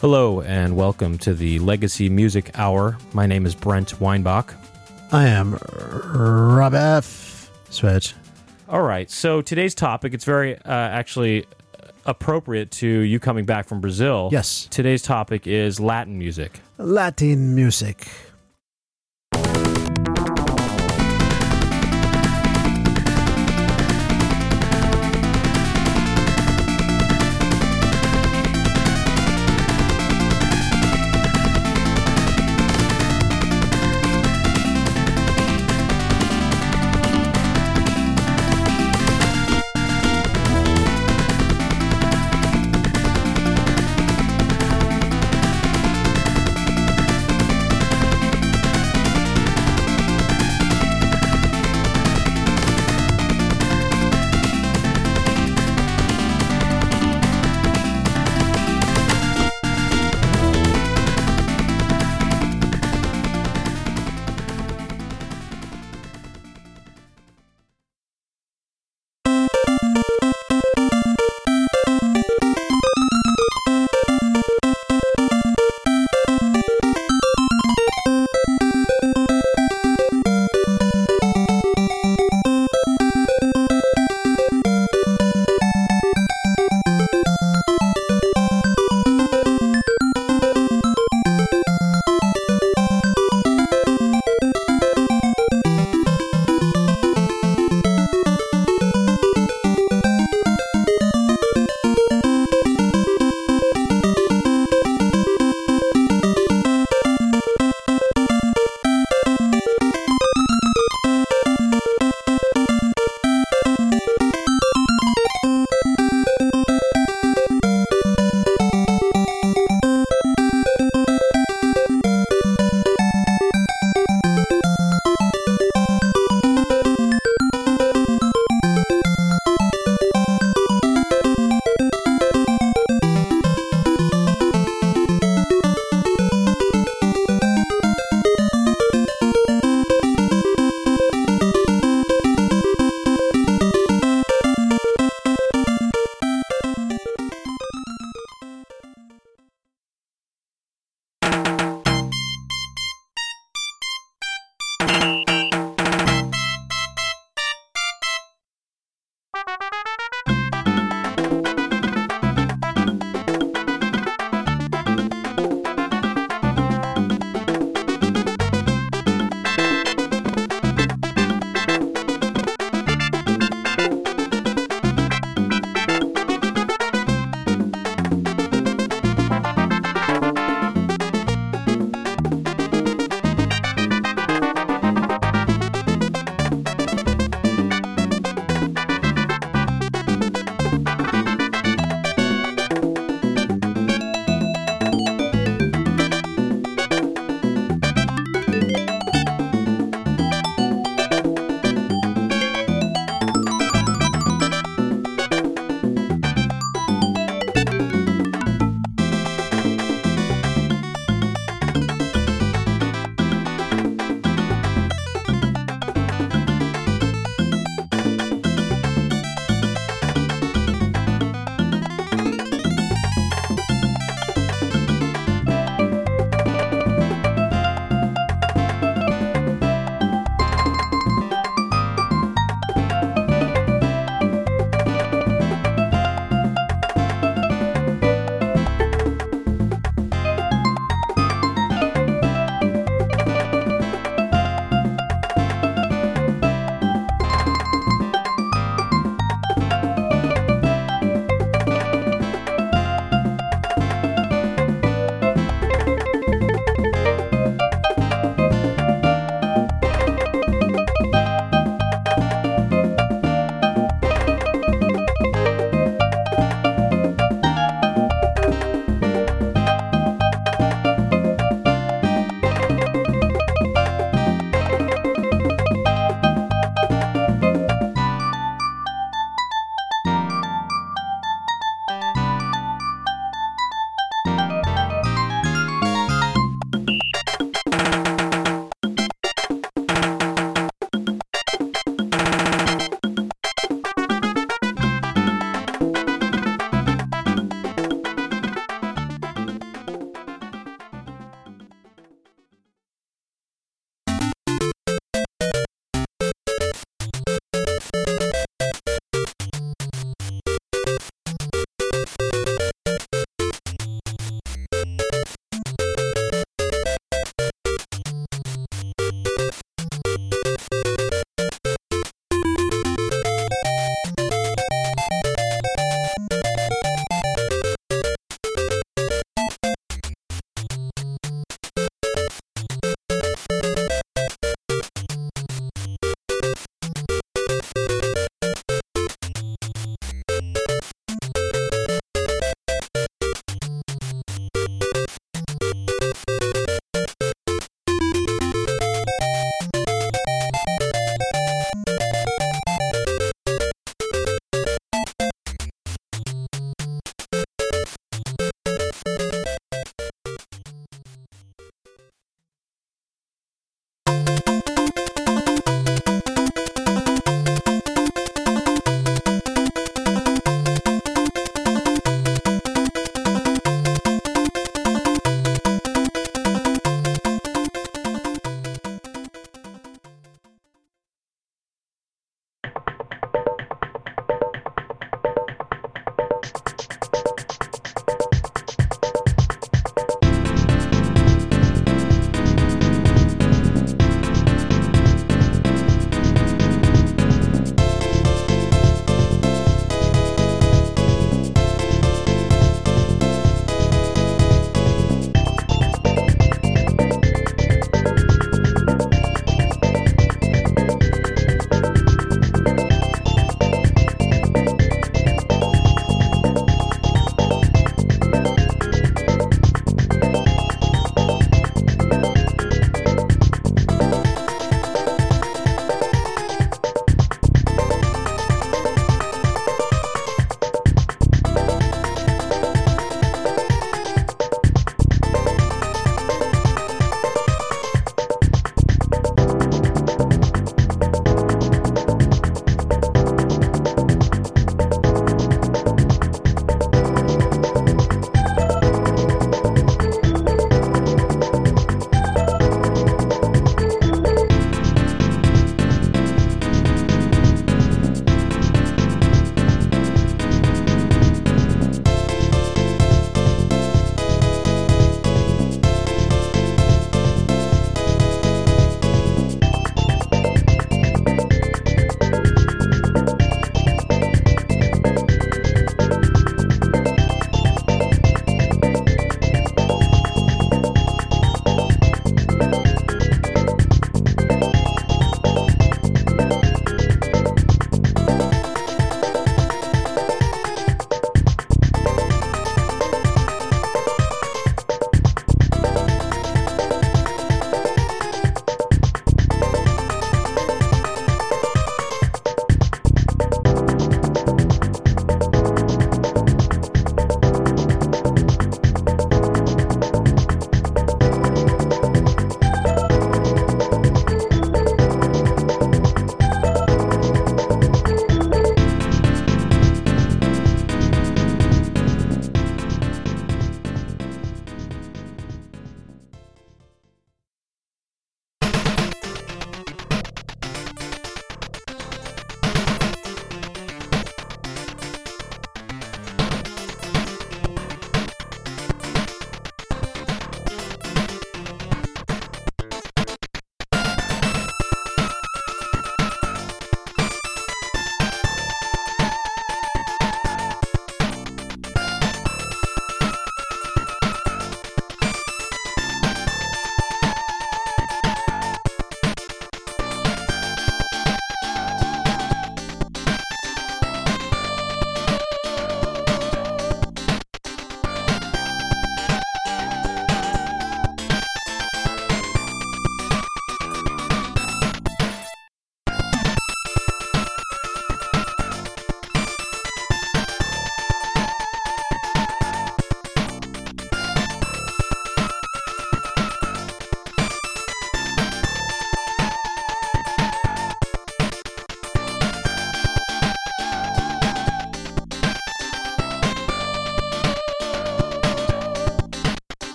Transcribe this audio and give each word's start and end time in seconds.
Hello 0.00 0.40
and 0.40 0.76
welcome 0.76 1.18
to 1.18 1.34
the 1.34 1.58
Legacy 1.58 2.08
Music 2.08 2.58
Hour. 2.58 2.96
My 3.12 3.26
name 3.26 3.44
is 3.44 3.54
Brent 3.54 4.00
Weinbach. 4.00 4.54
I 5.12 5.26
am 5.26 5.58
Rob 6.02 6.72
F. 6.72 7.50
Switch. 7.68 8.14
All 8.66 8.80
right, 8.80 9.10
so 9.10 9.42
today's 9.42 9.74
topic, 9.74 10.14
it's 10.14 10.24
very 10.24 10.56
uh, 10.56 10.62
actually 10.64 11.44
appropriate 12.06 12.70
to 12.70 12.88
you 12.88 13.20
coming 13.20 13.44
back 13.44 13.68
from 13.68 13.82
Brazil. 13.82 14.30
Yes. 14.32 14.68
Today's 14.70 15.02
topic 15.02 15.46
is 15.46 15.78
Latin 15.78 16.18
music. 16.18 16.60
Latin 16.78 17.54
music. 17.54 18.08